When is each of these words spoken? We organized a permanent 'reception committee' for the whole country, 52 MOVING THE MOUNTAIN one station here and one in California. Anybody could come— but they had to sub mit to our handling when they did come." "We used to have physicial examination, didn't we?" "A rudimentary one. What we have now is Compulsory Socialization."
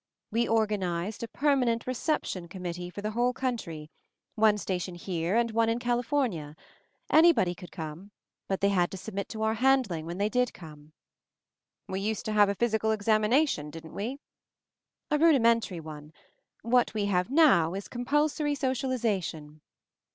We 0.31 0.47
organized 0.47 1.21
a 1.21 1.27
permanent 1.27 1.85
'reception 1.85 2.47
committee' 2.47 2.89
for 2.89 3.03
the 3.03 3.11
whole 3.11 3.33
country, 3.33 3.91
52 3.91 3.91
MOVING 3.91 3.91
THE 4.01 4.41
MOUNTAIN 4.41 4.41
one 4.49 4.57
station 4.57 4.95
here 4.95 5.35
and 5.35 5.51
one 5.51 5.69
in 5.69 5.77
California. 5.77 6.55
Anybody 7.11 7.53
could 7.53 7.71
come— 7.71 8.09
but 8.49 8.61
they 8.61 8.69
had 8.69 8.89
to 8.89 8.97
sub 8.97 9.13
mit 9.13 9.29
to 9.29 9.43
our 9.43 9.53
handling 9.53 10.07
when 10.07 10.17
they 10.17 10.27
did 10.27 10.55
come." 10.55 10.93
"We 11.87 11.99
used 11.99 12.25
to 12.25 12.31
have 12.33 12.49
physicial 12.57 12.89
examination, 12.95 13.69
didn't 13.69 13.93
we?" 13.93 14.17
"A 15.11 15.19
rudimentary 15.19 15.79
one. 15.79 16.13
What 16.63 16.95
we 16.95 17.05
have 17.05 17.29
now 17.29 17.75
is 17.75 17.87
Compulsory 17.87 18.55
Socialization." 18.55 19.61